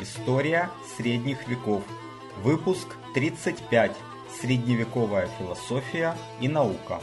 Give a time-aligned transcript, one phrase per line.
[0.00, 1.82] История средних веков.
[2.44, 3.96] Выпуск 35.
[4.40, 7.00] Средневековая философия и наука.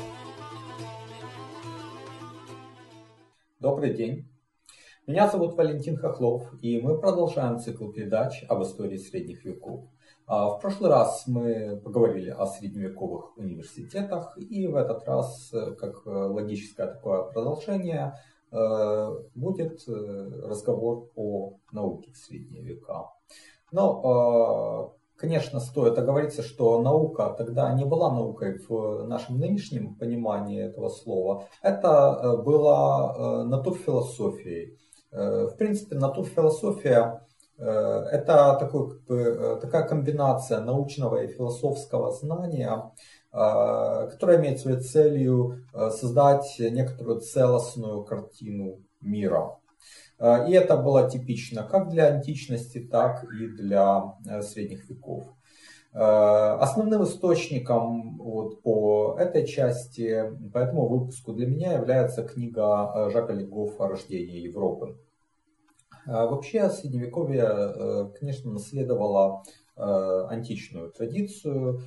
[3.60, 4.30] Добрый день.
[5.08, 9.90] Меня зовут Валентин Хохлов, и мы продолжаем цикл передач об истории средних веков.
[10.26, 16.88] А, в прошлый раз мы поговорили о средневековых университетах, и в этот раз, как логическое
[16.88, 18.35] такое продолжение, Э,
[19.36, 19.92] будет э,
[20.44, 23.12] разговор о науке в средние века.
[23.72, 30.62] Но, э, конечно, стоит оговориться, что наука тогда не была наукой в нашем нынешнем понимании
[30.62, 31.46] этого слова.
[31.62, 34.78] Это была натурфилософией.
[35.12, 37.26] В принципе, натурфилософия
[37.58, 42.92] это такой, как бы, такая комбинация научного и философского знания,
[43.32, 49.58] а, которая имеет своей целью создать некоторую целостную картину мира.
[50.20, 55.26] И это было типично как для античности, так и для средних веков.
[55.92, 63.88] Основным источником вот по этой части, по этому выпуску для меня является книга Жака Легофа
[63.88, 64.98] «Рождение Европы».
[66.06, 69.44] Вообще Средневековье, конечно, наследовало
[69.78, 71.82] Э, античную традицию,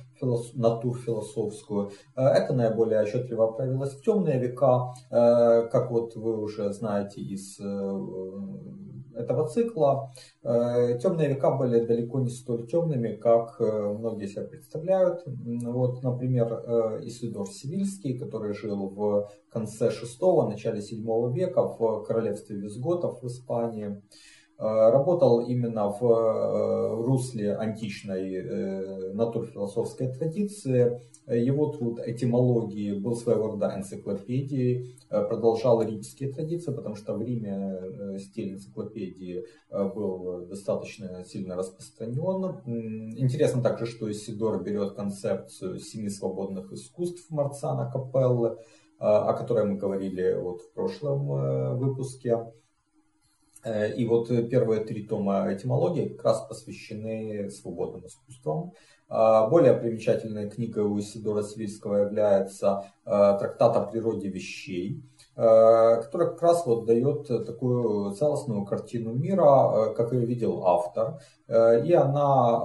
[0.53, 1.89] натурфилософскую.
[2.15, 7.57] Э, это наиболее отчетливо проявилось в темные века, э, как вот вы уже знаете из
[9.15, 10.11] этого цикла.
[10.41, 15.23] Темные века были далеко не столь темными, как многие себя представляют.
[15.25, 16.47] Вот, например,
[17.03, 24.01] Исидор Сивильский, который жил в конце 6 начале 7 века в королевстве Визготов в Испании,
[24.09, 31.01] Э, работал именно в э, русле античной э, натурфилософской традиции.
[31.27, 38.53] Его труд этимологии был своего рода энциклопедией, продолжал римские традиции, потому что в Риме стиль
[38.53, 43.15] энциклопедии был достаточно сильно распространен.
[43.15, 48.57] Интересно также, что Исидор берет концепцию семи свободных искусств Марцана Капеллы,
[48.97, 52.39] о которой мы говорили вот в прошлом выпуске.
[53.63, 58.73] Э, и вот первые три тома этимологии как раз посвящены свободным искусствам.
[59.11, 63.09] А, более примечательной книгой у Исидора Свильского является э,
[63.39, 65.03] трактат о природе вещей,
[65.35, 71.19] э, который как раз вот дает такую целостную картину мира, как ее видел автор.
[71.49, 72.59] И она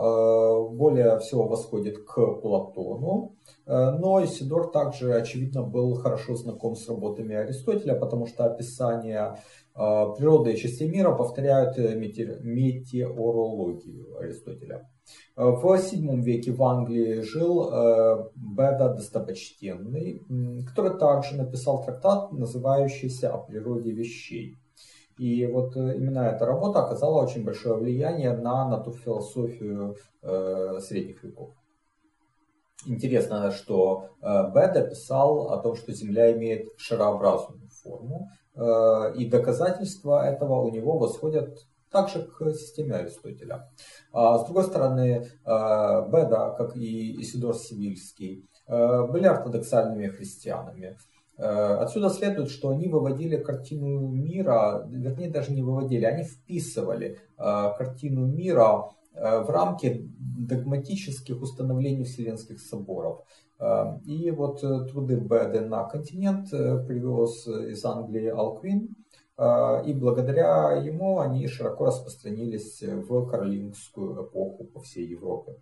[0.70, 3.34] более всего восходит к Платону.
[3.66, 9.38] Но Исидор также, очевидно, был хорошо знаком с работами Аристотеля, потому что описание
[9.74, 14.88] природа и частей мира повторяют э, метеорологию Аристотеля.
[15.36, 20.22] В VII веке в Англии жил э, Беда Достопочтенный,
[20.68, 24.56] который также написал трактат, называющийся «О природе вещей».
[25.18, 29.96] И вот э, именно эта работа оказала очень большое влияние на натурфилософию
[30.80, 31.50] средних веков.
[32.86, 40.60] Интересно, что Беда писал о том, что Земля имеет шарообразную форму, Э, и доказательства этого
[40.60, 41.58] у него восходят
[41.90, 43.68] также к системе Аристотеля.
[44.12, 50.96] А с другой стороны, э, Беда, как и Исидор Сивильский, э, были ортодоксальными христианами.
[51.36, 58.90] Отсюда следует, что они выводили картину мира, вернее даже не выводили, они вписывали картину мира
[59.12, 63.24] в рамки догматических установлений Вселенских соборов.
[64.04, 68.96] И вот э, труды Беды на континент э, привез из Англии Алквин,
[69.38, 75.56] э, и благодаря ему они широко распространились в каролингскую эпоху по всей Европе.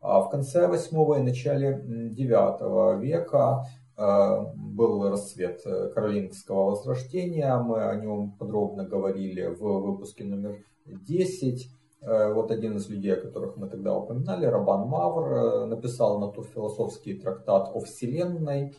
[0.00, 3.64] А в конце 8 и начале 9 века
[3.96, 5.62] был расцвет
[5.94, 7.56] каролингского возрождения.
[7.58, 11.68] Мы о нем подробно говорили в выпуске номер 10.
[12.02, 17.18] Э, вот один из людей, о которых мы тогда упоминали, Рабан Мавр, э, написал натурфилософский
[17.18, 18.74] трактат о Вселенной.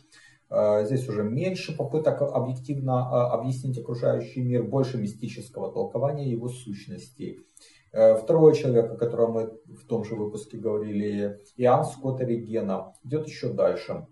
[0.50, 7.40] Э, здесь уже меньше попыток объективно объяснить окружающий мир, больше мистического толкования его сущностей.
[7.92, 13.52] Второй человек, о котором мы в том же выпуске говорили, Иоанн Скотт Оригена, идет еще
[13.52, 14.08] дальше.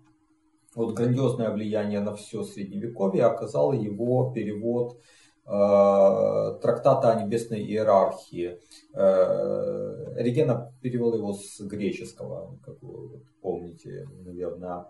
[0.75, 4.99] Вот грандиозное влияние на все Средневековье оказал его перевод
[5.45, 8.59] Э, трактата о небесной иерархии.
[8.93, 14.85] Э, Регена перевел его с греческого, как вы помните, наверное.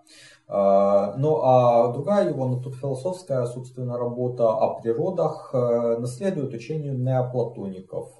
[0.48, 8.20] Э, ну а другая его натурфилософская, собственно, работа о природах наследует учению неоплатоников,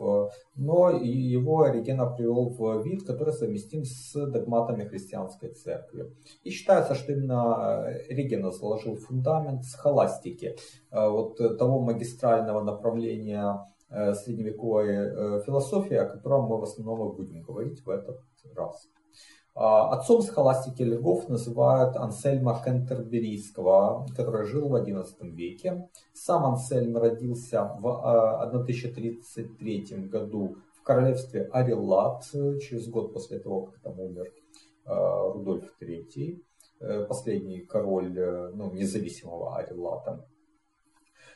[0.56, 6.12] но его Регена привел в вид, который совместим с догматами христианской церкви.
[6.44, 10.56] И считается, что именно Регена заложил фундамент схоластики,
[10.92, 13.60] вот того магистрального направления
[13.90, 18.20] средневековой философии, о котором мы в основном и будем говорить в этот
[18.56, 18.88] раз.
[19.56, 25.90] А, отцом схоластики Легов называют Ансельма Кентерберийского, который жил в XI веке.
[26.14, 27.88] Сам Ансельм родился в
[28.42, 32.24] 1033 а, году в королевстве Арелат,
[32.62, 34.34] через год после того, как там умер
[34.86, 36.42] а, Рудольф III,
[36.80, 40.28] э, последний король э, ну, независимого Арелата.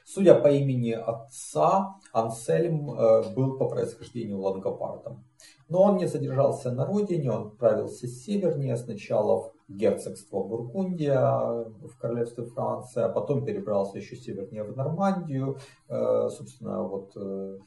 [0.05, 5.26] Судя по имени отца, Ансельм э, был по происхождению лангопардом.
[5.69, 12.45] Но он не задержался на родине, он отправился севернее, сначала в герцогство Бургундия в королевстве
[12.45, 15.57] Франция, а потом перебрался еще севернее в Нормандию.
[15.89, 17.57] Э, собственно, вот э,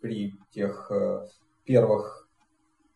[0.00, 0.90] при тех
[1.64, 2.28] первых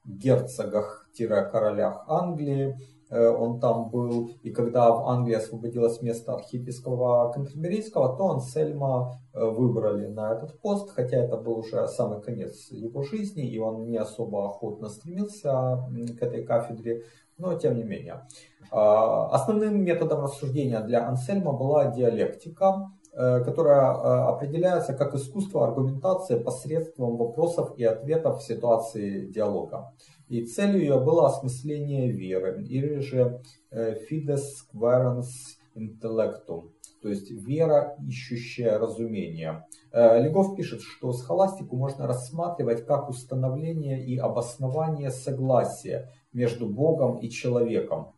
[0.05, 2.77] герцогах-королях Англии Э,
[3.19, 10.06] он там был, и когда в Англии освободилось место архиепископа Кантерберийского, то Ансельма э, выбрали
[10.06, 14.47] на этот пост, хотя это был уже самый конец его жизни, и он не особо
[14.47, 15.87] охотно стремился
[16.19, 17.03] к этой кафедре,
[17.37, 18.23] но тем не менее.
[18.70, 27.19] А, основным методом рассуждения для Ансельма была диалектика, э, которая определяется как искусство аргументации посредством
[27.19, 29.93] вопросов и ответов в ситуации диалога.
[30.32, 35.29] И целью ее было осмысление веры, или же э, fides querens
[35.76, 36.70] intellectum,
[37.02, 39.67] то есть вера, ищущая разумение.
[39.93, 47.29] Э, Легов пишет, что схоластику можно рассматривать как установление и обоснование согласия между Богом и
[47.29, 48.14] человеком.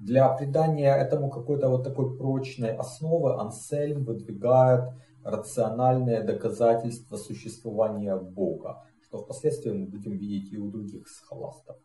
[0.00, 8.82] Для придания этому какой-то вот такой прочной основы Ансельм выдвигает рациональное доказательство существования Бога
[9.12, 11.76] что впоследствии мы будем видеть и у других схоластов.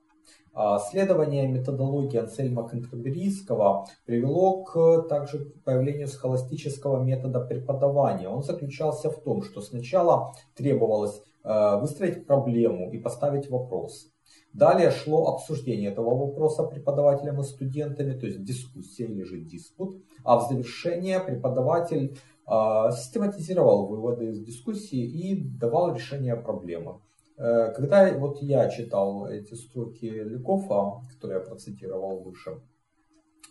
[0.54, 8.30] А, следование методологии Ансельма Кентерберийского привело к также появлению схоластического метода преподавания.
[8.30, 14.08] Он заключался в том, что сначала требовалось а, выстроить проблему и поставить вопрос.
[14.54, 20.02] Далее шло обсуждение этого вопроса преподавателем и студентами, то есть дискуссия или же диспут.
[20.24, 27.02] А в завершение преподаватель а, систематизировал выводы из дискуссии и давал решение проблемы.
[27.38, 32.62] Э, когда вот я читал эти строки Ликофа, которые я процитировал выше,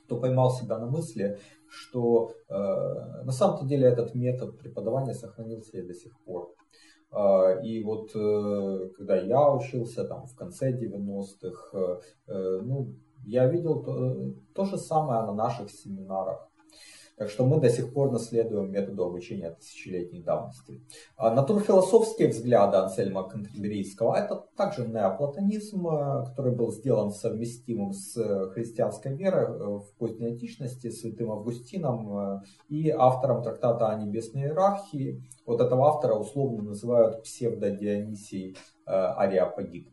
[0.09, 1.38] то поймал себя на мысли,
[1.69, 2.55] что э,
[3.25, 6.55] на самом-то деле этот метод преподавания сохранился и до сих пор.
[7.12, 12.94] Э, и вот э, когда я учился там в конце 90-х, э, э, ну,
[13.25, 16.49] я видел то, то же самое на наших семинарах.
[17.17, 20.83] Так что мы до сих пор наследуем методу обучения тысячелетней давности.
[21.17, 28.15] А натурфилософские взгляды Ансельма Кантерберийского– это также неоплатонизм, э, который был сделан совместимым с
[28.53, 35.25] христианской верой э, в поздней античности, святым Августином э, и автором трактата о небесной иерархии.
[35.47, 39.89] Вот этого автора условно называют псевдо-Дионисий Ариапагит.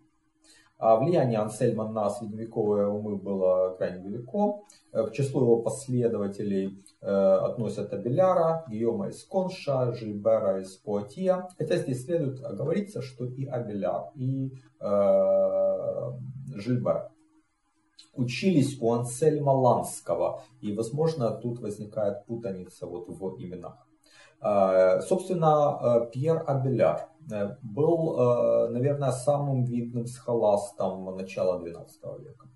[0.78, 4.66] А влияние Ансельма на средневековые умы было крайне велико.
[4.94, 11.50] К числу его последователей Э, относят Абеляра, Гийома из Конша, Жильбера из Пуатье.
[11.58, 16.12] Хотя здесь следует оговориться, что и Абеляр, и э,
[16.56, 17.10] Жильбер
[18.16, 20.44] учились у Ансельма Ланского.
[20.62, 23.86] И, возможно, тут возникает путаница вот в именах.
[24.42, 27.10] Э, собственно, э, Пьер Абеляр
[27.62, 28.18] был,
[28.70, 32.48] наверное, самым видным схоластом начала XII века.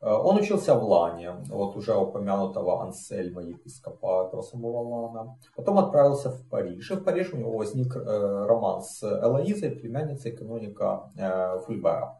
[0.00, 5.36] Э, он учился в Лане, вот уже упомянутого Ансельма, епископа этого самого Лана.
[5.56, 10.32] Потом отправился в Париж, и в Париже у него возник э, роман с Элоизой, племянницей
[10.32, 12.18] каноника э, Фульбера.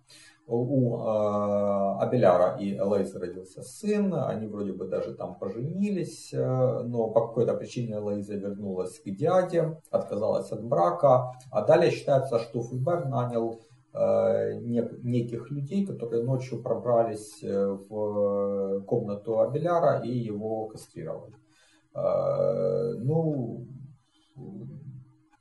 [0.52, 7.54] У Абеляра и Элоизы родился сын, они вроде бы даже там поженились, но по какой-то
[7.54, 13.60] причине Элоиза вернулась к дяде, отказалась от брака, а далее считается, что Фульбер нанял
[13.92, 21.34] неких людей, которые ночью пробрались э, в комнату Абеляра и его кастрировали.
[21.94, 23.66] Э, ну,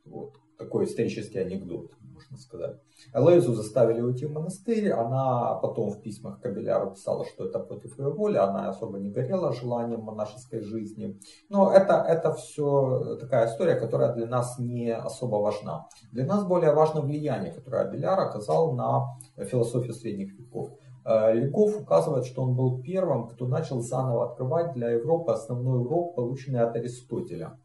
[0.06, 1.92] вот такой исторический анекдот
[2.30, 2.78] можно сказать.
[3.14, 8.10] Элоизу заставили уйти в монастырь, она потом в письмах Кабеляру писала, что это против ее
[8.10, 11.20] воли, она особо не горела желанием монашеской жизни.
[11.50, 15.88] Но это, это все такая история, которая для нас не особо важна.
[16.12, 20.72] Для нас более важно влияние, которое Абеляр оказал на философию средних веков.
[21.06, 26.16] Э, Легов указывает, что он был первым, кто начал заново открывать для Европы основной урок,
[26.16, 27.58] полученный от Аристотеля.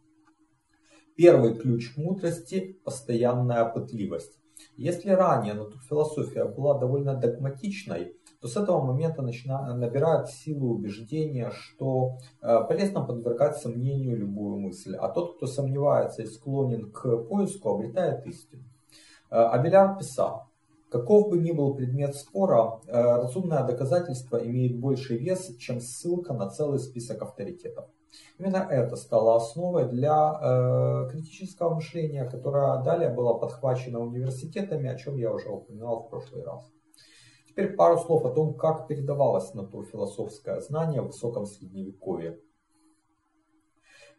[1.16, 4.40] Первый ключ мудрости– постоянная пытливость.
[4.76, 12.18] Если ранее натурфилософия была довольно догматичной, то с этого момента начина, набирает силу убеждения, что
[12.42, 18.26] э, полезно подвергать сомнению любую мысль, а тот, кто сомневается и склонен к поиску, обретает
[18.26, 18.64] истину.
[19.30, 20.48] Э, Абеляр писал,
[20.94, 26.48] Каков бы ни был предмет спора, э, разумное доказательство имеет больший вес, чем ссылка на
[26.48, 27.86] целый список авторитетов.
[28.38, 35.16] Именно это стало основой для э, критического мышления, которое далее было подхвачено университетами, о чем
[35.16, 36.70] я уже упоминал в прошлый раз.
[37.48, 42.40] Теперь пару слов о том, как передавалось натурфилософское знание в высоком средневековье.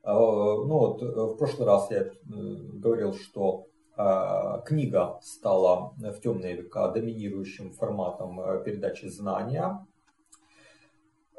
[0.06, 3.68] Э, ну вот, э, в прошлый раз я э, говорил, что
[4.66, 9.88] книга стала в темные века доминирующим форматом передачи знания.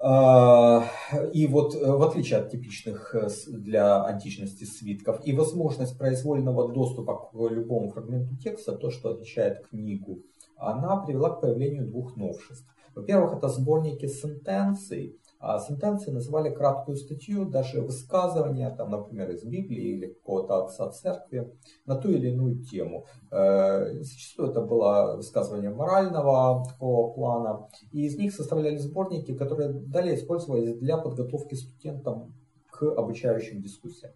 [0.08, 0.84] А,
[1.32, 7.16] и вот э, в отличие от типичных э, для античности свитков, и возможность произвольного доступа
[7.16, 10.20] к любому фрагменту текста, то, что отличает книгу,
[10.56, 12.72] она привела к появлению двух новшеств.
[12.94, 15.18] Во-первых, это сборники сентенций,
[15.66, 21.52] сентенции называли краткую статью, даже высказывание, там, например, из Библии или какого-то отца церкви
[21.84, 23.06] на ту или иную тему.
[23.30, 30.16] Э, зачастую это было высказывание морального такого плана, и из них составляли сборники, которые далее
[30.16, 32.34] использовались для подготовки студентам
[32.70, 34.12] к обучающим дискуссиям.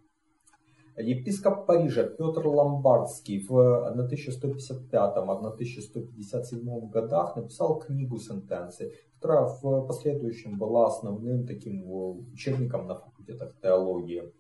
[1.03, 3.53] Епископ Парижа Петр Ломбардский в
[3.97, 11.85] 1155-1157 годах написал книгу сентенций, которая в последующем была основным таким
[12.33, 14.33] учебником на факультетах теологии.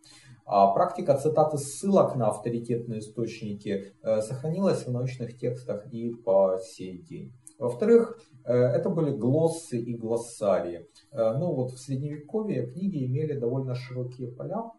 [0.46, 6.98] А практика цитаты ссылок на авторитетные источники э, сохранилась в научных текстах и по сей
[6.98, 7.32] день.
[7.58, 10.86] Во-вторых, э, это были глоссы и глоссарии.
[11.12, 14.72] Э, ну вот в средневековье книги имели довольно широкие поля,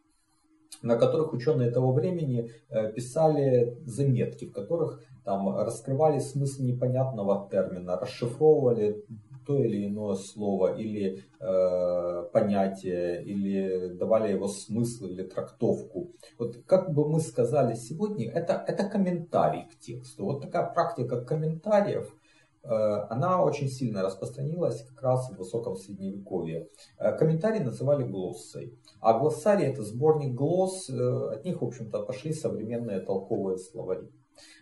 [0.81, 7.97] на которых ученые того времени э, писали заметки, в которых там раскрывали смысл непонятного термина,
[7.97, 9.03] расшифровывали
[9.45, 16.11] то или иное слово или э, понятие, или давали его смысл или трактовку.
[16.37, 20.25] Вот как бы мы сказали сегодня, это, это комментарий к тексту.
[20.25, 22.15] Вот такая практика комментариев–
[22.63, 26.67] она очень сильно распространилась как раз в высоком средневековье.
[26.97, 28.77] Э, комментарии называли глоссой.
[28.99, 34.09] А глоссарий это сборник глосс, э, от них, в общем-то, пошли современные толковые словари.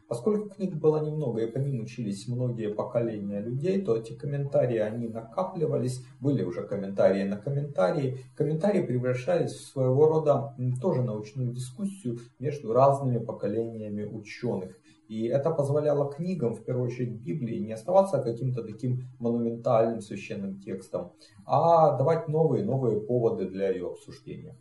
[0.08, 5.08] Поскольку книг было немного и по ним учились многие поколения людей, то эти комментарии, они
[5.08, 8.18] накапливались, были уже комментарии на комментарии.
[8.36, 14.80] Комментарии превращались в своего рода тоже научную дискуссию между разными поколениями ученых.
[15.10, 21.14] И это позволяло книгам, в первую очередь Библии, не оставаться каким-то таким монументальным священным текстом,
[21.48, 24.56] а давать новые, новые поводы для ее обсуждения.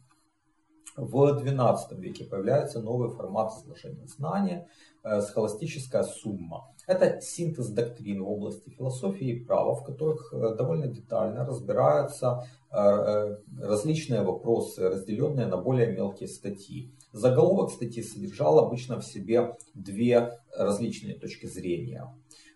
[0.97, 4.67] В XII веке появляется новый формат изложения знания
[5.05, 6.75] э,– схоластическая сумма.
[6.89, 13.37] Это синтез доктрин в области философии и права, в которых э, довольно детально разбираются э,
[13.61, 16.93] различные вопросы, разделенные на более мелкие статьи.
[17.13, 22.07] Заголовок статьи содержал обычно в себе две различные точки зрения.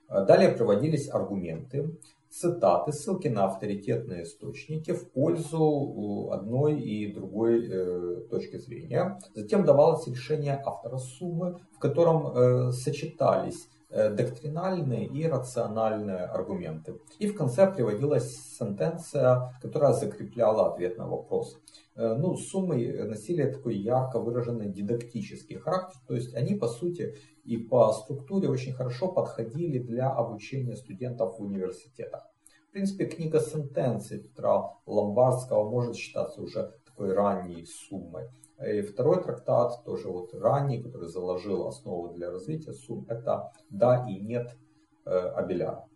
[0.09, 8.59] Далее приводились аргументы, цитаты, ссылки на авторитетные источники в пользу одной и другой э, точки
[8.59, 9.19] зрения.
[9.35, 16.99] Затем давалось решение автора суммы, в котором э, сочетались Э, доктринальные и рациональные аргументы.
[17.19, 21.59] И в конце приводилась сентенция, которая закрепляла ответ на вопрос.
[21.95, 27.59] Э, ну, суммы носили такой ярко выраженный дидактический характер, то есть они по сути и
[27.59, 32.23] по структуре очень хорошо подходили для обучения студентов в университетах.
[32.69, 38.29] В принципе, книга сентенций Петра Ломбардского может считаться уже такой ранней суммой.
[38.67, 44.21] И второй трактат, тоже вот ранний, который заложил основу для развития сумм, это «Да и
[44.21, 44.57] нет»
[45.05, 45.87] э, Абеляра.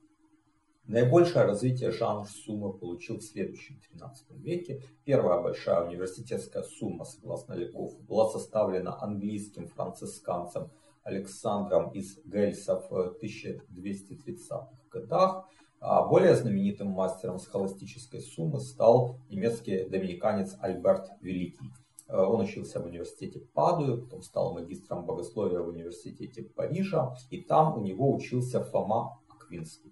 [0.87, 4.82] Наибольшее развитие жанр суммы получил в следующем 13 веке.
[5.04, 10.70] Первая большая университетская сумма, согласно Леков, была составлена английским францисканцем
[11.02, 15.49] Александром из Гельса в 1230-х годах.
[15.80, 21.73] А более знаменитым мастером схоластической суммы стал немецкий доминиканец Альберт Великий.
[22.08, 27.76] Э, он учился в университете Падуи, потом стал магистром богословия в университете Парижа, и там
[27.76, 29.90] у него учился Фома Аквинский,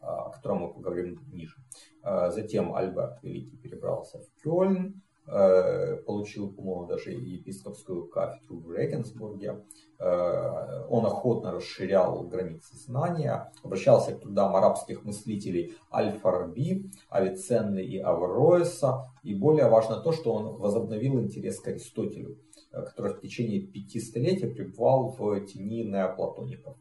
[0.00, 1.56] э, о котором мы поговорим ниже.
[2.02, 9.64] Э, затем Альберт Великий перебрался в Кёльн, получил, по-моему, даже епископскую кафедру в Регенсбурге.
[9.98, 19.04] Э, он охотно расширял границы знания, обращался к трудам арабских мыслителей Аль-Фараби, Авиценны и Авероэса.
[19.22, 22.38] И более важно то, что он возобновил интерес к Аристотелю,
[22.72, 26.76] э, который в течение пяти столетий пребывал в тени неоплатоников.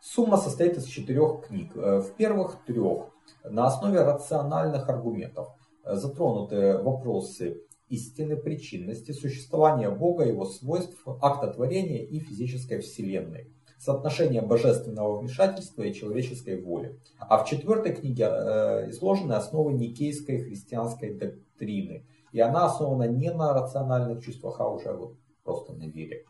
[0.00, 1.76] Сумма состоит из четырех книг.
[1.76, 3.13] Э, в первых трех
[3.44, 5.48] на основе рациональных аргументов
[5.84, 14.42] э, затронуты вопросы истины, причинности, существования Бога, его свойств, акта творения и физической вселенной, соотношение
[14.42, 16.98] божественного вмешательства и человеческой воли.
[17.18, 22.06] А в четвертой книге э, изложены основы никейской христианской доктрины.
[22.32, 26.24] И она основана не на рациональных чувствах, а уже вот просто на вере.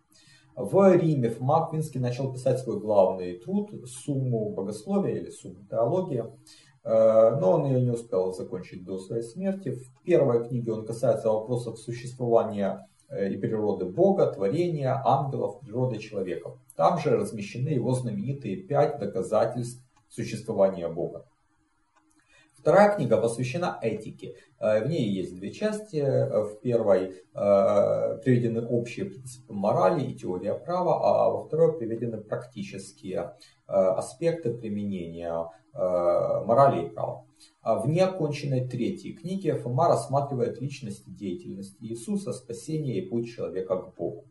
[0.57, 6.29] В Риме Фома Аквинский начал писать свой главный труд «Сумму богословия» или «Сумму теология», э,
[6.85, 9.71] но он ее не успел закончить до своей смерти.
[9.71, 16.59] В первой книге он касается вопросов существования э, и природы Бога, творения, ангелов, природы человека.
[16.77, 21.25] Там же размещены его знаменитые пять доказательств существования Бога.
[22.65, 24.37] Вторая книга посвящена этике.
[24.59, 25.97] Э, в ней есть две части.
[25.97, 32.23] Э, в первой э, приведены общие принципы морали и теория права, а во второй приведены
[32.23, 33.35] практические
[33.67, 37.27] аспекты применения морали и права.
[37.63, 43.95] В неоконченной третьей книге Фома рассматривает личность и деятельность Иисуса, спасение и путь человека к
[43.97, 44.25] Богу.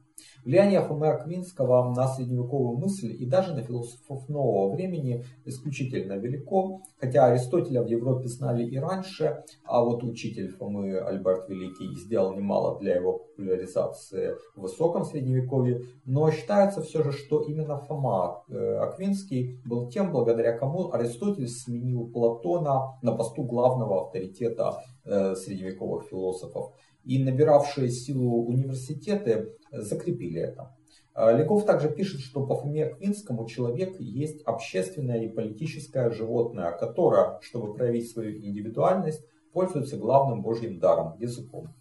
[0.46, 7.28] Влияние Фомы Аквинского на средневековую мысль и даже на философов нового времени исключительно велико, хотя
[7.28, 12.96] Аристотеля в Европе знали и раньше, а вот учитель Фомы Альберт Великий сделал немало для
[12.96, 19.90] его популяризации в высоком средневековье, но считается все же, что именно Фома э, Аквинский был
[19.90, 26.74] тем, благодаря кому Аристотель сменил Платона на посту главного авторитета э, средневековых философов
[27.04, 30.76] и набиравшие силу университеты закрепили это.
[31.14, 37.40] А, Легов также пишет, что по Фоме Аквинскому человек есть общественное и политическое животное, которое,
[37.42, 41.76] чтобы проявить свою индивидуальность, пользуется главным божьим даром– языком.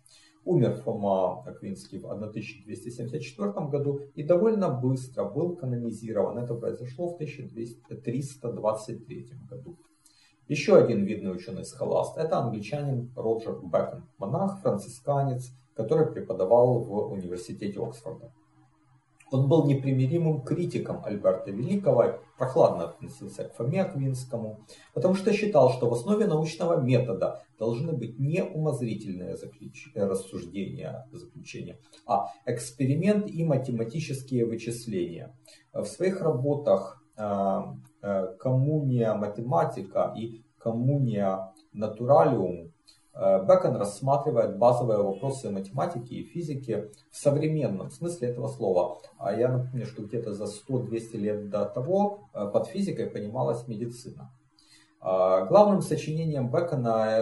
[0.45, 6.39] Умер Фома Аквинский в 1274 году и довольно быстро был канонизирован.
[6.39, 9.79] Это произошло в 1323 году.
[10.49, 18.33] Еще один видный ученый-схоласт– это англичанин Роджер Бэкон, монах-францисканец, который преподавал в университете Оксфорда.
[19.31, 25.89] Он был непримиримым критиком Альберта Великого, прохладно относился к Фоме Аквинскому, потому что считал, что
[25.89, 29.37] в основе научного метода должны быть не умозрительные
[29.95, 35.35] рассуждения, заключения, а эксперимент и математические вычисления.
[35.73, 42.73] В своих работах Э, коммуния математика и коммуния натуралиум,
[43.15, 49.01] э, Бекон рассматривает базовые вопросы математики и физики в современном смысле этого слова.
[49.19, 54.31] А я напомню, что где-то за 100-200 лет до того э, под физикой понималась медицина.
[55.05, 57.19] Главным сочинением Бекона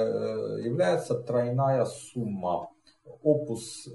[0.63, 2.69] является тройная сумма
[3.25, 3.89] opus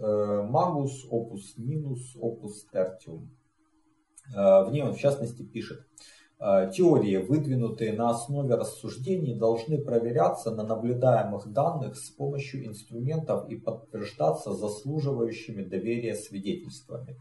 [0.50, 3.30] magus, opus minus, opus tertium.
[4.34, 5.86] В ней он в частности пишет–
[6.38, 13.56] Э, теории, выдвинутые на основе рассуждений, должны проверяться на наблюдаемых данных с помощью инструментов и
[13.56, 17.18] подтверждаться заслуживающими доверия свидетельствами.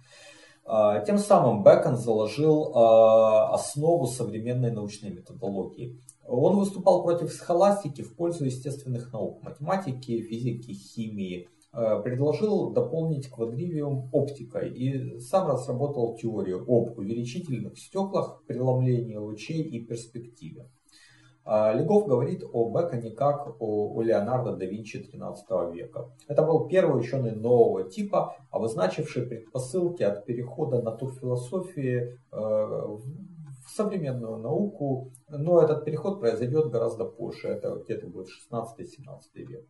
[0.66, 6.00] Э, тем самым Бекон заложил э, основу современной научной методологии.
[6.26, 14.08] Он выступал против схоластики в пользу естественных наук, математики, физики, химии, Э, предложил дополнить квадривиум
[14.12, 20.68] оптикой и сам разработал теорию об увеличительных стеклах, преломлении лучей и перспективе.
[21.46, 26.10] А Легов говорит о Беконе как о, Леонардо да Винчи XIII века.
[26.26, 35.12] Это был первый ученый нового типа, обозначивший предпосылки от перехода натурфилософии э, в современную науку,
[35.28, 39.66] но этот переход произойдет гораздо позже, это где-то будет 16-17 век.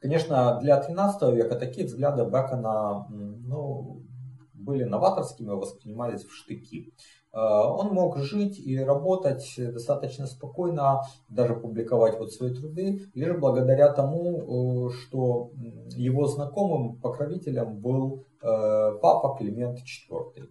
[0.00, 4.02] Конечно, для 13 века такие взгляды Бекона ну,
[4.54, 6.94] были новаторскими, воспринимались в штыки.
[7.32, 13.92] Э, он мог жить и работать достаточно спокойно, даже публиковать вот свои труды, лишь благодаря
[13.92, 15.50] тому, э, что
[15.96, 20.48] его знакомым покровителем был э, папа Климент IV.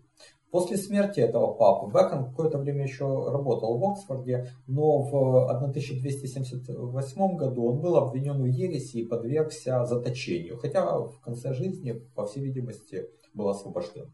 [0.51, 7.65] После смерти этого папы Бэкон какое-то время еще работал в Оксфорде, но в 1278 году
[7.65, 13.09] он был обвинен в ереси и подвергся заточению, хотя в конце жизни, по всей видимости,
[13.33, 14.09] был освобожден.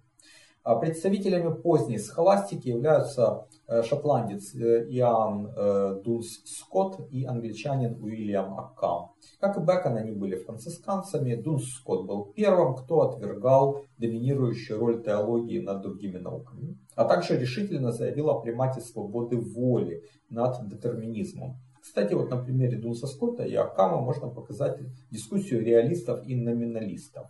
[0.64, 8.58] А представителями поздней схоластики являются э, шотландец э, Иоанн э, Дунс Скотт и англичанин Уильям
[8.58, 9.12] Аккам.
[9.42, 11.36] Как и Бекон, они были францисканцами.
[11.36, 17.92] Дунс Скотт был первым, кто отвергал доминирующую роль теологии над другими науками, а также решительно
[17.92, 21.58] заявил о примате свободы воли над детерминизмом.
[21.82, 24.80] Кстати, вот на примере Дунса Скотта и Аккама можно показать
[25.12, 27.28] дискуссию реалистов и номиналистов.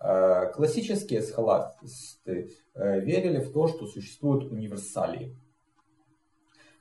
[0.00, 5.36] Э, классические схоласты э, верили в то, что существуют универсалии.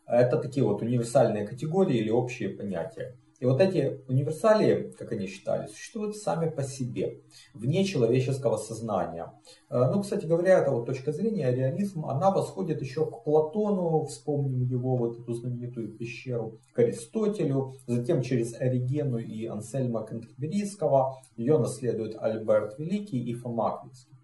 [0.05, 3.17] Это такие вот универсальные категории или общие понятия.
[3.45, 7.21] И вот эти универсалии, как они считали, существуют сами по себе,
[7.53, 9.31] вне человеческого сознания.
[9.69, 14.63] Э, ну, кстати говоря, эта вот точка зрения, реализм, она восходит еще к Платону, вспомним
[14.63, 22.15] его вот эту знаменитую пещеру, к Аристотелю, затем через Оригену и Ансельма Кентерберийского, ее наследуют
[22.19, 24.15] Альберт Великий и Фома Аквинский.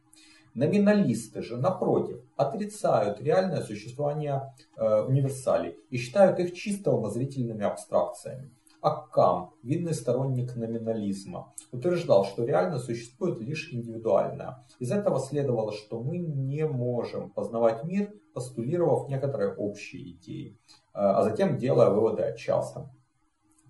[0.55, 8.49] Номиналисты же, напротив, отрицают реальное существование э, универсалей и считают их чисто умозрительными абстракциями.
[8.81, 14.65] Аккам, видный сторонник номинализма, утверждал, что реально существует лишь индивидуальное.
[14.79, 20.57] Из этого следовало, что мы не можем познавать мир, постулировав некоторые общие идеи,
[20.93, 22.89] а, а затем делая выводы о частном.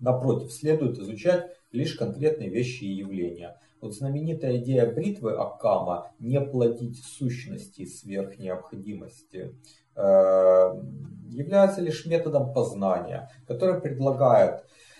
[0.00, 3.60] Напротив, следует изучать лишь конкретные вещи и явления.
[3.82, 9.54] Вот знаменитая идея бритвы Аккама «не плодить сущности сверх необходимости»
[9.94, 10.00] э,
[11.28, 14.91] является лишь методом познания, который предлагает Э,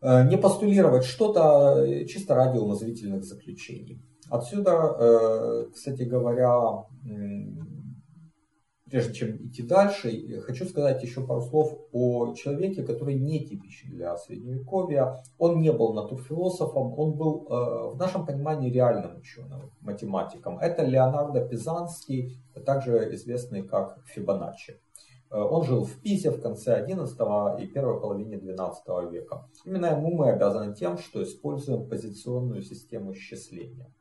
[0.00, 4.00] не постулировать что-то э, чисто ради умозрительных заключений.
[4.30, 6.84] Отсюда, э, кстати говоря,
[8.90, 14.16] прежде чем идти дальше, хочу сказать еще пару слов о человеке, который не типичен для
[14.16, 15.16] Средневековья.
[15.36, 20.58] Он не был натурфилософом, он был в нашем понимании реальным ученым, математиком.
[20.58, 24.80] Это Леонардо Пизанский, также известный как Фибоначчи.
[25.30, 29.46] Э, он жил в Пизе в конце XI и первой половине XII века.
[29.64, 33.92] Именно ему мы обязаны тем, что используем позиционную систему счисления.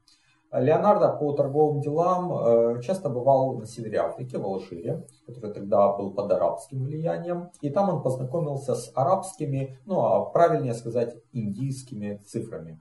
[0.51, 6.11] Леонардо по торговым делам э, часто бывал на севере Африки, в Алжире, который тогда был
[6.11, 7.49] под арабским влиянием.
[7.61, 12.79] И там он познакомился с арабскими, ну а правильнее сказать, индийскими цифрами.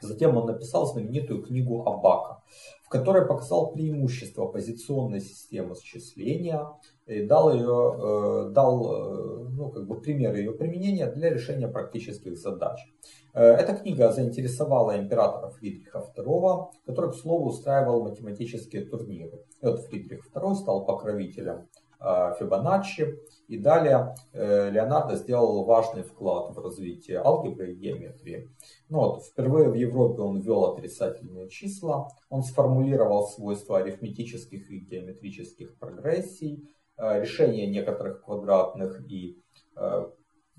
[0.00, 2.42] Затем он написал знаменитую книгу Абака,
[2.82, 6.66] в которой показал преимущество позиционной системы счисления
[7.10, 12.38] и дал, ее, э, дал э, ну, как бы пример ее применения для решения практических
[12.38, 12.78] задач.
[13.34, 19.44] Э, эта книга заинтересовала императора Фридриха II, который, к слову, устраивал математические турниры.
[19.60, 21.68] И вот Фридрих II стал покровителем
[22.38, 23.18] Фибоначчи.
[23.46, 28.48] И далее Леонардо сделал важный вклад в развитие алгебры и геометрии.
[28.88, 35.76] Ну вот, впервые в Европе он ввел отрицательные числа, он сформулировал свойства арифметических и геометрических
[35.78, 39.38] прогрессий, решение некоторых квадратных и
[39.76, 40.06] э,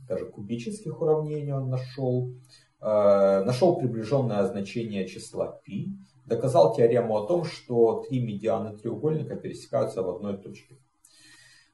[0.07, 2.33] даже кубических уравнений он нашел.
[2.81, 5.71] Э, нашел приближенное значение числа π.
[6.25, 10.77] Доказал теорему о том, что три медианы треугольника пересекаются в одной точке.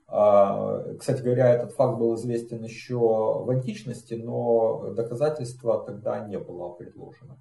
[0.07, 7.37] Кстати говоря, этот факт был известен еще в античности, но доказательства тогда не было предложено.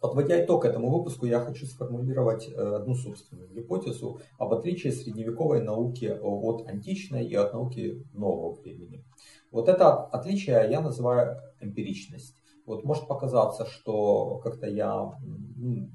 [0.00, 6.06] Подводя итог этому выпуску, я хочу сформулировать э, одну собственную гипотезу об отличии средневековой науки
[6.06, 9.04] от античной и от науки нового времени.
[9.50, 12.34] Вот это отличие я называю эмпиричность.
[12.64, 15.18] Вот может показаться, что как-то я
[15.56, 15.90] ну,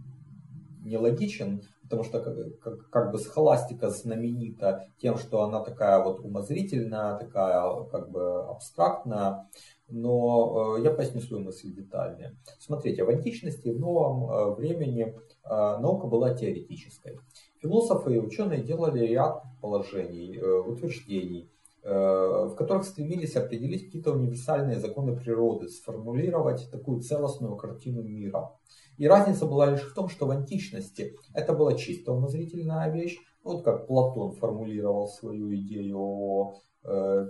[0.84, 7.86] нелогичен, потому что как, как, бы схоластика знаменита тем, что она такая вот умозрительная, такая
[7.86, 9.48] как бы абстрактная,
[9.88, 12.36] но э, я поясню свою мысль детальнее.
[12.60, 17.20] Смотрите, в античности, в новом э, времени э, наука была теоретической.
[17.62, 21.50] Философы и ученые делали ряд положений, утверждений,
[21.86, 28.52] в которых стремились определить какие-то универсальные законы природы, сформулировать такую целостную картину мира.
[28.98, 33.64] И разница была лишь в том, что в античности это была чисто умозрительная вещь, вот
[33.64, 36.56] как Платон формулировал свою идею о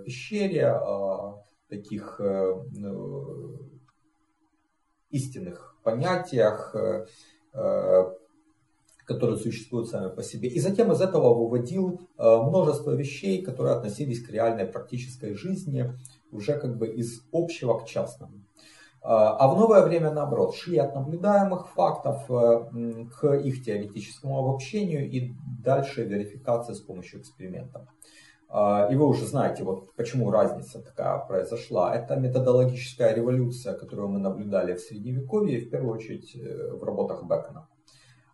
[0.06, 0.80] пещере,
[1.68, 3.58] таких э, ну,
[5.10, 7.06] истинных понятиях, э,
[7.52, 8.14] э,
[9.06, 10.48] которые существуют сами по себе.
[10.48, 15.92] И затем из этого выводил множество вещей, которые относились к реальной практической жизни,
[16.32, 18.42] уже как бы из общего к частному.
[19.08, 26.02] А в новое время, наоборот, шли от наблюдаемых фактов к их теоретическому обобщению и дальше
[26.02, 27.82] верификации с помощью экспериментов.
[28.90, 31.94] И вы уже знаете, вот почему разница такая произошла.
[31.94, 37.68] Это методологическая революция, которую мы наблюдали в Средневековье, в первую очередь э, в работах Бекона.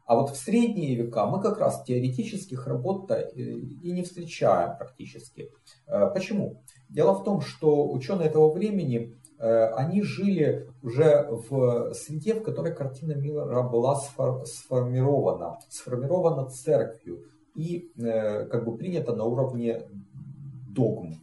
[0.04, 5.50] А вот в средние века мы как раз теоретических работ и не встречаем практически.
[5.86, 6.62] Э, почему?
[6.88, 12.74] Дело в том, что ученые этого времени, э, они жили уже в среде, в которой
[12.74, 13.96] картина мира была
[14.44, 19.82] сформирована, сформирована церковью, и э, как бы принято на уровне
[20.68, 21.22] догм.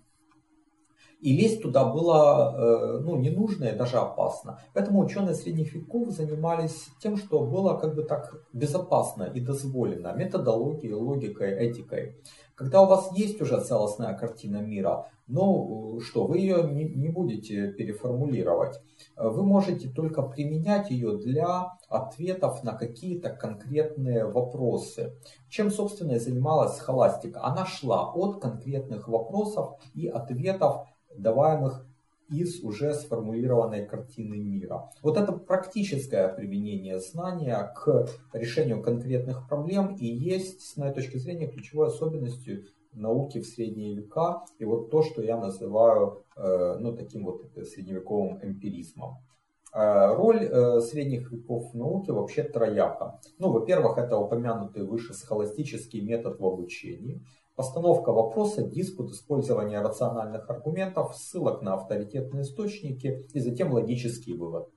[1.19, 4.59] И лезть туда было э, ну, не нужно и даже опасно.
[4.73, 10.93] Поэтому ученые средних веков занимались тем, что было как бы так безопасно и дозволено методологией,
[10.93, 12.15] логикой, этикой.
[12.55, 18.81] Когда у вас есть уже целостная картина мира, ну что, вы ее не будете переформулировать.
[19.15, 25.13] Вы можете только применять ее для ответов на какие-то конкретные вопросы.
[25.49, 27.43] Чем, собственно, и занималась схоластика?
[27.43, 31.85] Она шла от конкретных вопросов и ответов, даваемых
[32.29, 34.91] из уже сформулированной картины мира.
[35.01, 41.47] Вот это практическое применение знания к решению конкретных проблем и есть, с моей точки зрения,
[41.47, 47.25] ключевой особенностью науки в средние века и вот то, что я называю э, ну, таким
[47.25, 49.17] вот средневековым эмпиризмом.
[49.73, 53.19] Э, роль э, средних веков в науке вообще трояка.
[53.37, 57.23] Ну, во-первых, это упомянутый выше схоластический метод в обучении,
[57.59, 64.69] постановка вопроса, диспут, использование рациональных аргументов, ссылок на авторитетные источники и затем логический вывод.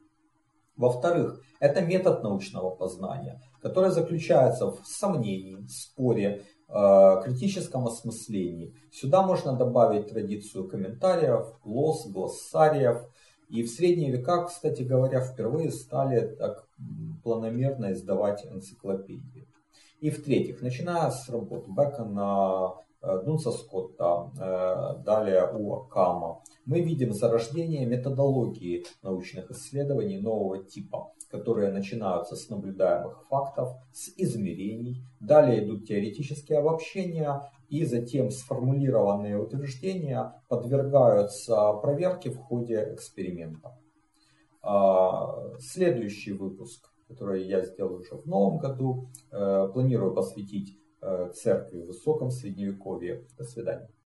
[0.76, 6.42] Во-вторых, это метод научного познания, который заключается в сомнении, споре,
[6.74, 8.74] Э, критическом осмыслении.
[8.90, 13.02] Сюда можно добавить традицию комментариев, глосс, глоссариев.
[13.50, 16.66] И в средние века, кстати говоря, впервые стали так
[17.22, 19.46] планомерно издавать энциклопедии.
[20.02, 27.12] И в-третьих, начиная с работ Бекона, э, Дунса Скотта, э, далее у Акама, мы видим
[27.12, 35.88] зарождение методологии научных исследований нового типа которые начинаются с наблюдаемых фактов, с измерений, далее идут
[35.88, 43.78] теоретические обобщения, и затем сформулированные утверждения подвергаются проверке в ходе эксперимента.
[44.60, 51.82] А, следующий выпуск, который я сделаю уже в новом году, э, планирую посвятить э, церкви
[51.82, 53.26] в высоком средневековье.
[53.38, 53.88] До свидания.